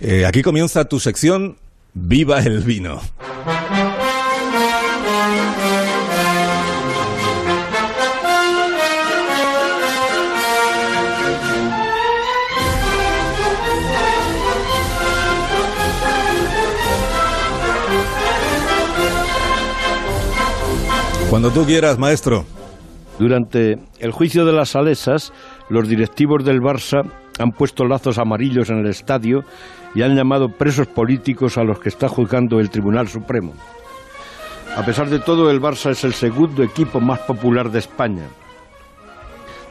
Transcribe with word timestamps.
Eh, 0.00 0.26
aquí 0.26 0.42
comienza 0.42 0.84
tu 0.84 1.00
sección 1.00 1.56
Viva 1.94 2.38
el 2.40 2.60
vino. 2.60 3.00
Cuando 21.30 21.50
tú 21.50 21.66
quieras, 21.66 21.98
maestro. 21.98 22.46
Durante 23.18 23.78
el 23.98 24.12
juicio 24.12 24.44
de 24.44 24.52
las 24.52 24.70
Salesas, 24.70 25.32
los 25.68 25.88
directivos 25.88 26.44
del 26.44 26.60
Barça 26.60 27.02
han 27.40 27.50
puesto 27.50 27.84
lazos 27.84 28.18
amarillos 28.18 28.70
en 28.70 28.78
el 28.78 28.86
estadio 28.86 29.44
y 29.94 30.02
han 30.02 30.14
llamado 30.14 30.50
presos 30.50 30.86
políticos 30.86 31.58
a 31.58 31.64
los 31.64 31.80
que 31.80 31.88
está 31.88 32.08
juzgando 32.08 32.60
el 32.60 32.70
Tribunal 32.70 33.08
Supremo. 33.08 33.54
A 34.76 34.84
pesar 34.84 35.08
de 35.08 35.18
todo, 35.18 35.50
el 35.50 35.60
Barça 35.60 35.90
es 35.90 36.04
el 36.04 36.12
segundo 36.12 36.62
equipo 36.62 37.00
más 37.00 37.18
popular 37.20 37.72
de 37.72 37.80
España. 37.80 38.28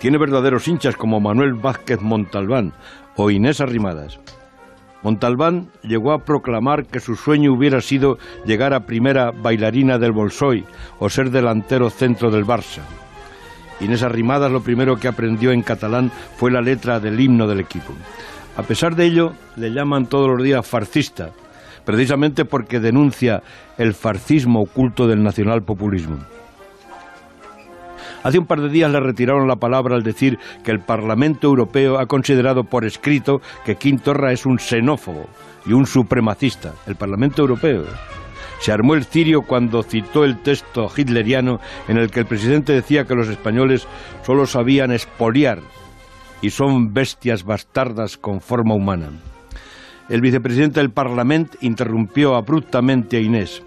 Tiene 0.00 0.18
verdaderos 0.18 0.66
hinchas 0.66 0.96
como 0.96 1.20
Manuel 1.20 1.54
Vázquez 1.54 2.00
Montalbán 2.00 2.72
o 3.14 3.30
Inés 3.30 3.60
Arrimadas. 3.60 4.18
Montalbán 5.04 5.68
llegó 5.82 6.12
a 6.12 6.24
proclamar 6.24 6.86
que 6.86 6.98
su 6.98 7.14
sueño 7.14 7.52
hubiera 7.52 7.80
sido 7.80 8.18
llegar 8.44 8.74
a 8.74 8.86
primera 8.86 9.30
bailarina 9.30 9.98
del 9.98 10.10
Bolsoy 10.10 10.64
o 10.98 11.08
ser 11.08 11.30
delantero 11.30 11.90
centro 11.90 12.32
del 12.32 12.44
Barça. 12.44 12.82
Inés 13.80 14.02
Arrimadas 14.02 14.50
lo 14.50 14.62
primero 14.62 14.96
que 14.96 15.08
aprendió 15.08 15.52
en 15.52 15.62
catalán 15.62 16.10
fue 16.36 16.50
la 16.50 16.60
letra 16.60 17.00
del 17.00 17.20
himno 17.20 17.46
del 17.46 17.60
equipo. 17.60 17.92
A 18.56 18.62
pesar 18.62 18.96
de 18.96 19.04
ello, 19.04 19.32
le 19.56 19.70
llaman 19.70 20.06
todos 20.06 20.28
los 20.28 20.42
días 20.42 20.66
farcista, 20.66 21.30
precisamente 21.84 22.44
porque 22.44 22.80
denuncia 22.80 23.42
el 23.76 23.92
farcismo 23.92 24.62
oculto 24.62 25.06
del 25.06 25.22
nacionalpopulismo. 25.22 26.18
Hace 28.22 28.38
un 28.38 28.46
par 28.46 28.60
de 28.60 28.70
días 28.70 28.90
le 28.90 28.98
retiraron 28.98 29.46
la 29.46 29.56
palabra 29.56 29.94
al 29.94 30.02
decir 30.02 30.38
que 30.64 30.72
el 30.72 30.80
Parlamento 30.80 31.46
Europeo 31.46 31.98
ha 31.98 32.06
considerado 32.06 32.64
por 32.64 32.84
escrito 32.84 33.40
que 33.64 33.76
Quintorra 33.76 34.32
es 34.32 34.46
un 34.46 34.58
xenófobo 34.58 35.28
y 35.64 35.72
un 35.74 35.86
supremacista. 35.86 36.72
El 36.86 36.96
Parlamento 36.96 37.42
Europeo. 37.42 37.84
Se 38.60 38.72
armó 38.72 38.94
el 38.94 39.04
cirio 39.04 39.42
cuando 39.42 39.82
citó 39.82 40.24
el 40.24 40.38
texto 40.42 40.90
hitleriano 40.94 41.60
en 41.88 41.98
el 41.98 42.10
que 42.10 42.20
el 42.20 42.26
presidente 42.26 42.72
decía 42.72 43.04
que 43.04 43.14
los 43.14 43.28
españoles 43.28 43.86
solo 44.24 44.46
sabían 44.46 44.92
expoliar 44.92 45.60
y 46.40 46.50
son 46.50 46.92
bestias 46.92 47.44
bastardas 47.44 48.16
con 48.16 48.40
forma 48.40 48.74
humana. 48.74 49.10
El 50.08 50.20
vicepresidente 50.20 50.80
del 50.80 50.90
Parlamento 50.90 51.58
interrumpió 51.60 52.36
abruptamente 52.36 53.16
a 53.16 53.20
Inés. 53.20 53.62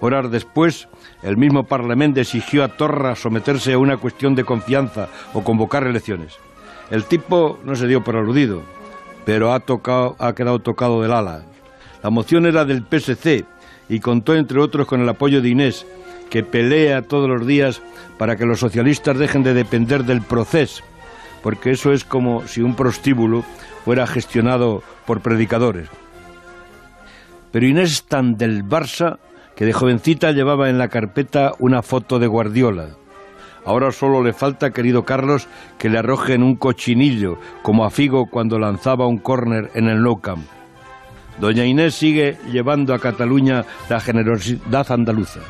Horas 0.00 0.30
después, 0.30 0.88
el 1.22 1.36
mismo 1.36 1.64
Parlamento 1.64 2.20
exigió 2.20 2.64
a 2.64 2.68
Torra 2.68 3.14
someterse 3.14 3.72
a 3.72 3.78
una 3.78 3.96
cuestión 3.96 4.34
de 4.34 4.44
confianza 4.44 5.08
o 5.32 5.42
convocar 5.42 5.86
elecciones. 5.86 6.36
El 6.90 7.04
tipo 7.04 7.58
no 7.64 7.74
se 7.74 7.86
dio 7.86 8.04
por 8.04 8.16
aludido, 8.16 8.62
pero 9.24 9.52
ha, 9.52 9.62
ha 10.18 10.34
quedado 10.34 10.58
tocado 10.58 11.02
del 11.02 11.12
ala. 11.12 11.42
La 12.02 12.10
moción 12.10 12.46
era 12.46 12.64
del 12.64 12.84
PSC 12.84 13.44
y 13.88 14.00
contó 14.00 14.34
entre 14.34 14.60
otros 14.60 14.86
con 14.86 15.00
el 15.00 15.08
apoyo 15.08 15.40
de 15.40 15.48
Inés, 15.48 15.86
que 16.30 16.42
pelea 16.42 17.02
todos 17.02 17.28
los 17.28 17.46
días 17.46 17.82
para 18.18 18.36
que 18.36 18.46
los 18.46 18.60
socialistas 18.60 19.18
dejen 19.18 19.42
de 19.42 19.54
depender 19.54 20.04
del 20.04 20.22
proceso, 20.22 20.82
porque 21.42 21.70
eso 21.70 21.92
es 21.92 22.04
como 22.04 22.46
si 22.46 22.62
un 22.62 22.74
prostíbulo 22.74 23.44
fuera 23.84 24.06
gestionado 24.06 24.82
por 25.06 25.20
predicadores. 25.20 25.88
Pero 27.52 27.66
Inés 27.66 27.92
es 27.92 28.04
tan 28.04 28.36
del 28.36 28.64
Barça 28.64 29.18
que 29.54 29.64
de 29.64 29.72
jovencita 29.72 30.32
llevaba 30.32 30.68
en 30.68 30.78
la 30.78 30.88
carpeta 30.88 31.52
una 31.58 31.82
foto 31.82 32.18
de 32.18 32.26
Guardiola. 32.26 32.90
Ahora 33.64 33.90
solo 33.90 34.22
le 34.22 34.32
falta, 34.32 34.70
querido 34.70 35.04
Carlos, 35.04 35.48
que 35.78 35.88
le 35.88 35.98
arrojen 35.98 36.42
un 36.42 36.56
cochinillo, 36.56 37.38
como 37.62 37.84
a 37.84 37.90
Figo 37.90 38.26
cuando 38.30 38.58
lanzaba 38.58 39.06
un 39.06 39.18
córner 39.18 39.70
en 39.74 39.88
el 39.88 40.02
Nou 40.02 40.20
Camp. 40.20 40.46
Doña 41.38 41.64
Inés 41.64 41.94
sigue 41.94 42.38
llevando 42.50 42.94
a 42.94 42.98
Cataluña 42.98 43.64
la 43.88 44.00
generosidad 44.00 44.90
andaluza. 44.90 45.40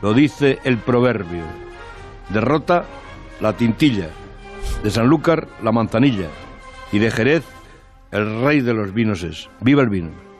Lo 0.00 0.12
dice 0.14 0.58
el 0.64 0.78
proverbio. 0.78 1.44
Derrota 2.30 2.84
la 3.40 3.56
tintilla, 3.56 4.08
de 4.82 4.90
Sanlúcar 4.90 5.48
la 5.62 5.72
manzanilla 5.72 6.28
y 6.90 6.98
de 6.98 7.10
Jerez 7.10 7.44
el 8.10 8.42
rey 8.42 8.60
de 8.60 8.74
los 8.74 8.92
vinos 8.92 9.22
es. 9.22 9.48
¡Viva 9.60 9.82
el 9.82 9.88
vino! 9.88 10.31